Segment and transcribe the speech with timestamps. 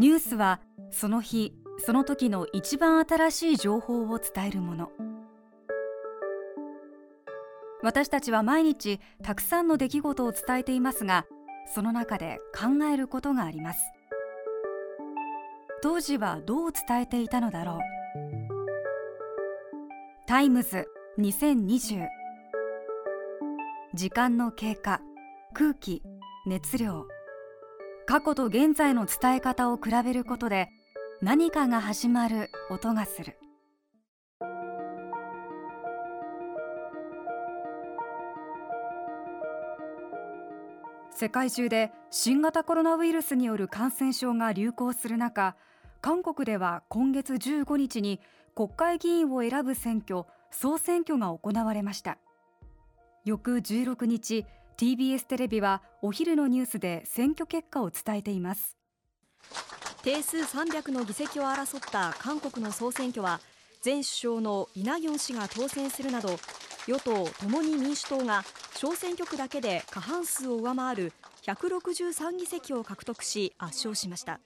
[0.00, 4.88] ニュースはその日その時の一番新しい情報を伝えるもの。
[7.82, 11.26] 私たちは毎日たくさんの出来事を伝えていますが
[11.74, 13.80] その中で考えることがあります。
[15.82, 17.78] 当時はどう伝えていたのだろう。
[20.26, 20.88] タイムズ
[21.18, 22.06] 2020
[23.92, 25.02] 時間の経過
[25.52, 26.02] 空気
[26.46, 27.06] 熱量。
[28.06, 30.68] 過去と現在の伝え方を比べることで
[31.22, 33.36] 何かが始まる音がする。
[41.20, 45.54] 世界中で新型コロナウイルスによる感染症が流行する中
[46.00, 48.20] 韓国では今月15日に
[48.54, 52.16] 国会議員を選ぶ選挙総選挙が行われました。
[53.26, 54.46] 翌16日
[54.80, 58.78] TBS テレビはお昼のニュースで選挙結果を伝えています。
[60.02, 63.40] 定数300の議席を争った韓国の総選挙は
[63.84, 66.30] 前首相のイ・ナギョン氏が当選するなど
[66.86, 68.42] 与党・共に民主党が
[68.74, 74.40] 小選挙区だけで過半数を上回る163議席を獲得し圧勝しました。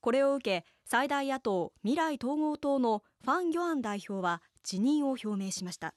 [0.00, 5.94] これを受け最大野党未来統合党のファン・ギョアン代表は辞任を表明しました。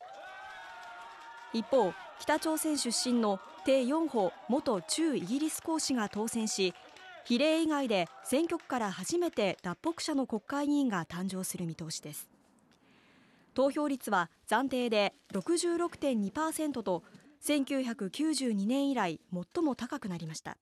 [1.53, 6.73] 一方北朝鮮出身のテ・ヨンホ元駐イギリス公使が当選し
[7.26, 12.30] 比例以外で選挙区から初めて脱北者の国会議員が誕生する見通しです。
[13.53, 17.03] 投票率は暫定で66.2%と
[17.44, 20.58] 1992年以来最も高くなりました。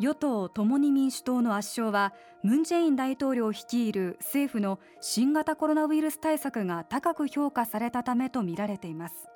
[0.00, 9.31] 与党・共に民主党の圧勝はムン・ジェイン大統領率いる政府の新型コロナウイルス対策が高く評価されたためとみられています。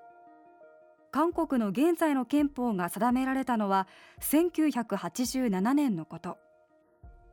[1.17, 3.89] 韓国の現在の憲法が定められたのは
[4.21, 6.37] 1987年のこと。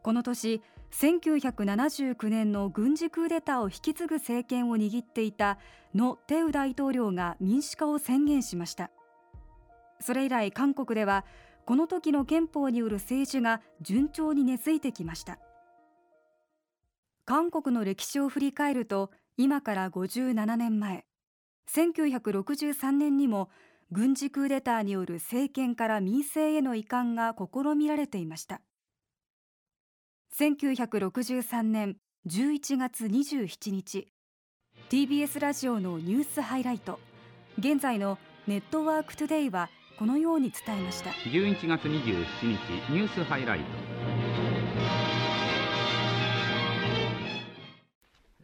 [0.03, 5.57] この年1979年の軍事クーデターを引き継ぐ政権を握っていた
[5.93, 8.89] ノ・テウ大統領が民主化を宣言しました。
[9.99, 11.25] それ以来韓国では
[11.65, 15.39] この時の憲法による政治が順調に根付いてきました。
[17.25, 21.03] 韓国の歴史を振り返ると今から57年前。
[21.69, 23.49] 1963年にも
[23.91, 28.61] 軍事クーデターによる政権から民政への移管が試みられていました。
[30.37, 34.07] 1963年11月27日
[34.89, 36.99] TBS ラジオのニュースハイライト
[37.59, 38.17] 現在の
[38.47, 39.69] ネットワークトゥデイは
[39.99, 41.11] このように伝えました。
[41.11, 42.47] 11月27日
[42.91, 43.65] ニュースハイライト。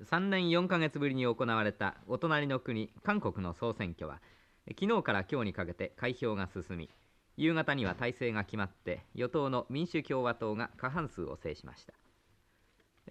[0.06, 4.22] 3年4か月ぶりに行われたお隣の国韓国の総選挙は
[4.70, 6.90] 昨日から今日にかけて開票が進み
[7.38, 11.94] 夕方には体制が決まって与党の民主共和党が過半数を制しました。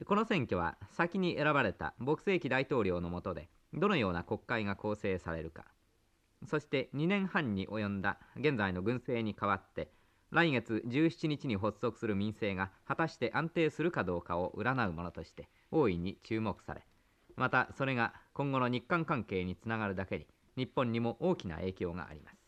[0.06, 5.64] この選挙は先に選ばれた牧世紀大統領の下でどのような国会が構成されるか
[6.46, 9.90] そして2年半に及んだ現在の軍政に代わって
[10.30, 16.86] 来月17日に発足する民政が果たして安定するかどうかを占うものとして大いに注目され
[17.36, 20.26] またそれが今後の日韓関係につながるだけに
[20.58, 22.42] 日本にも大きな影響があります。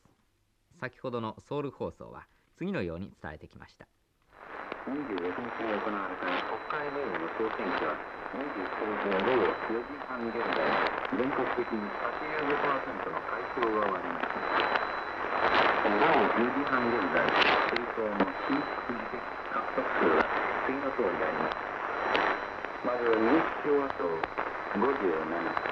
[0.83, 2.27] 先ほどのソウル放送は
[2.59, 3.87] 次のように伝えてきました。
[4.91, 7.95] 26日に行われた国会議員の総選挙は
[8.35, 8.43] 29
[8.99, 10.59] 日の午後4時半現在
[11.23, 14.43] 全国的に85%の開票が終わりました。
[15.87, 17.31] 午後10時半現在
[17.71, 19.23] 政党の新規議席
[19.55, 20.27] 獲得数は
[20.67, 21.63] 次の通りであります。
[22.83, 24.03] まず民主共和党
[24.75, 25.71] 57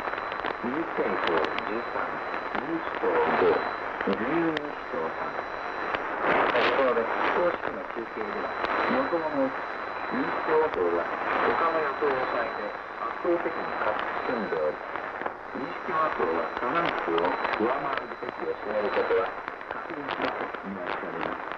[0.59, 2.19] 民主憲法13
[2.59, 3.07] 民主党
[3.39, 3.79] 5
[4.09, 8.49] 自由民主党3ところで公式の中継では
[8.89, 9.45] 最も
[10.09, 12.65] 民主共和党が他の野党を抑えて
[12.97, 14.81] 圧倒的に勝ち進んでおり
[15.53, 19.29] 民主共和党が過半数を上回る議席を占めることは
[19.69, 21.49] 確実だと見なされます。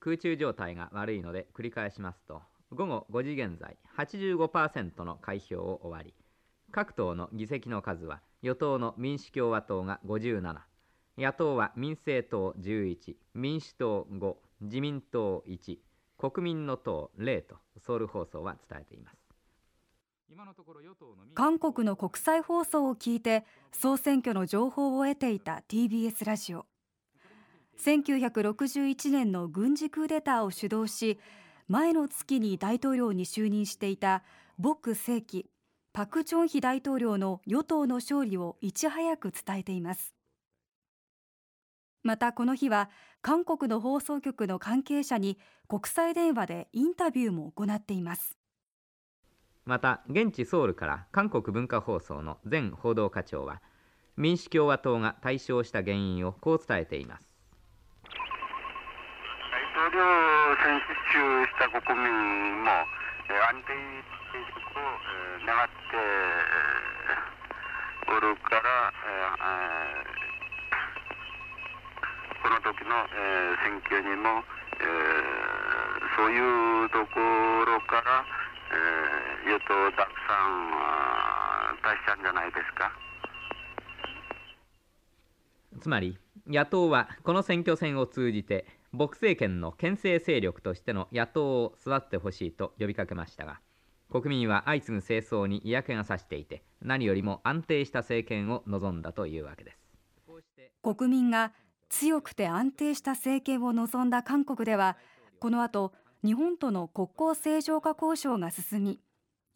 [0.00, 2.42] 空中状態が悪いので繰り返しますと
[2.72, 6.14] 午後5時現在85%の開票を終わり
[6.72, 10.69] 各党の議席の数は与党の民主共和党が57
[11.20, 15.76] 野党は民政党11民主党5自民党1
[16.16, 19.18] 国民の党0とソウル放送は伝えています。
[21.34, 26.64] 韓国の国際放送を聞いて総選挙の情報を得ていた TBS ラジオ。
[27.78, 31.18] 1961年の軍事クーデターを主導し
[31.68, 34.22] 前の月に大統領に就任していた
[34.58, 35.50] ボック世紀
[35.92, 40.14] パク・チョンヒ大統領の与党の勝利をいち早く伝えています
[42.02, 42.88] またこの日は
[43.22, 45.38] 韓国の放送局の関係者に
[45.68, 48.38] 国際電話でインタビューも行っています。
[49.66, 53.60] また現地ソウルから韓国文化放送の前報道課長は
[54.16, 57.36] 民主共和党が大勝した原因をこう伝えています。
[58.02, 60.06] 大統領
[60.62, 60.80] 選
[61.12, 62.08] 出した国民
[62.64, 62.84] も安
[63.66, 64.84] 定を
[65.46, 65.96] 願って
[68.08, 68.92] おるから、
[72.80, 73.04] この時の
[73.62, 74.42] 選挙にも
[76.16, 77.20] そういうとこ
[77.66, 78.24] ろから、
[79.44, 82.92] 与党たくさん出したんじゃないですか。
[85.80, 93.60] つまり野党はこの選挙戦を通じて牧政権の牽制勢力としての野党を育ててほしいと呼びかけましたが
[94.10, 99.78] 国民は相次ぐ清掃に嫌気がさしていて何よりも安定した政権を望んだというわけです
[100.82, 101.52] 国民が
[101.90, 104.96] 強くて安定した政権を望んだ韓国では
[105.40, 105.92] この後
[106.24, 109.00] 日本との国交正常化交渉が進み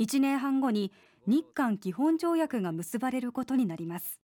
[0.00, 0.92] 1年半後に
[1.26, 4.20] 日韓基本条約が結ばれることになります。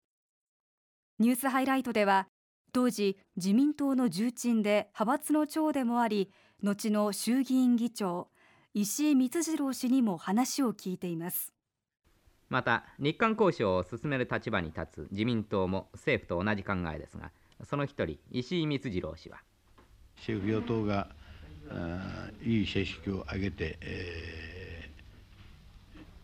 [1.19, 2.29] ニュースハイライトでは
[2.73, 6.31] 当時自民党の重鎮で派閥の長でもあり
[6.62, 8.29] 後の衆議院議長
[8.75, 11.53] 石井光次郎氏にも話を聞いています。
[12.49, 17.32] また日韓交渉を進める立場に立つ自民党も政府と同じ考えですが
[17.64, 19.38] その一人石井光次郎氏は
[20.17, 21.08] 政府与党が
[22.44, 24.91] いい成績を上げて、え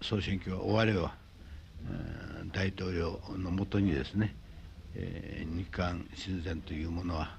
[0.00, 1.14] ー、総選挙が終われば
[2.52, 4.34] 大統領のもとにですね
[4.94, 7.38] えー、日韓親善というものは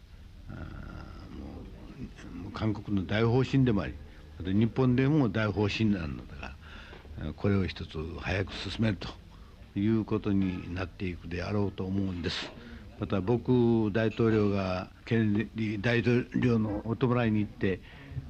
[0.49, 3.93] もう韓国の大方針でもあり
[4.39, 6.55] 日本でも大方針なのだか
[7.19, 9.09] らこれを一つ早く進めると
[9.79, 12.51] いうことになっていくであろうと思うんです。
[12.99, 17.79] また僕大統領がケネディ大統領のお弔いに行って、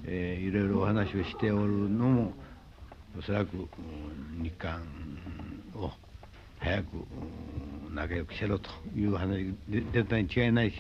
[0.06, 2.34] えー、いろいろお話をしておるのも
[3.18, 3.68] おそらく
[4.42, 4.82] 日韓
[5.76, 5.92] を
[6.60, 6.86] 早く
[7.94, 9.54] 仲良くしろという話
[9.94, 10.78] 出たに違いないし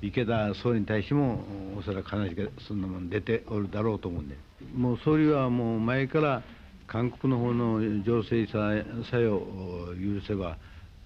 [0.00, 1.44] 池田総理に対しても
[1.78, 4.36] おそらく話がそんなもん出ておるだろうと思うんで。
[4.74, 6.42] もう総理はもう前から
[6.86, 10.56] 韓国の方の情勢さえを許せば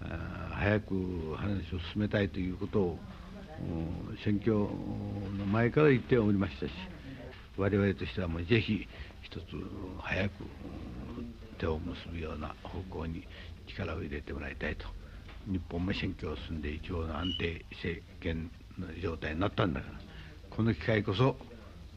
[0.01, 2.99] 早く話を進めたいということを
[4.25, 4.69] 選挙の
[5.47, 6.73] 前から言っておりましたし
[7.57, 8.87] 我々としてはもうぜひ
[9.23, 9.45] 一つ
[10.01, 10.33] 早く
[11.59, 13.27] 手を結ぶような方向に
[13.67, 14.87] 力を入れてもらいたいと。
[15.47, 19.93] 日本も選挙を進んで一応の安定政権の状態になったんだから
[20.51, 21.37] この機会こそ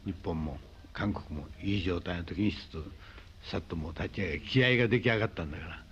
[0.04, 0.58] 日本も
[0.92, 5.84] 韓国もいい状態の時に一つさっともう立ち上げ気合が出来上がったんだから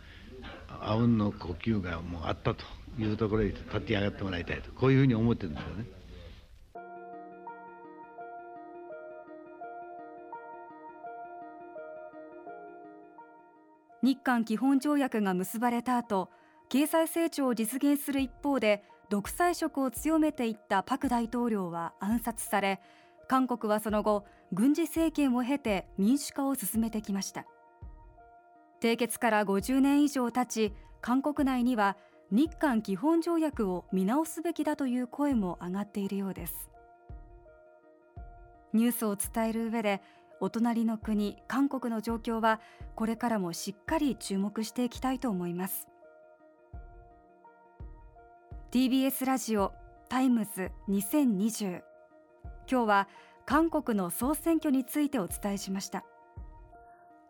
[0.69, 2.65] あうんの呼吸がもうあったと
[2.99, 5.99] いうところに立ち上がってもらいたいとこういうふうに思ってるんですよね。
[14.03, 16.31] 日韓基本条約が結ばれた後
[16.69, 22.81] 経済成長を実現する一方で独裁色を強めていったパク大統領は暗殺され
[23.27, 27.47] 韓国はその後軍事政権を経て民主化を進めてきました
[28.81, 31.97] 締結から50年以上経ち韓国内には
[32.31, 36.71] 日韓基本条約を見直すべきだという声も上がっているようです。
[38.75, 40.03] ニュースを伝える上で
[40.41, 42.61] お隣の国韓国の状況は
[42.95, 45.89] これからもしっかり注目していきたいと思います。
[48.71, 49.73] TBS ラジオ
[50.11, 51.83] タイムズ2020
[52.71, 53.09] 今日は
[53.47, 56.05] 韓国の総選挙についてお伝えしました。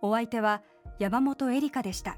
[0.02, 0.62] お相手は
[0.98, 2.16] 山本恵里香でした。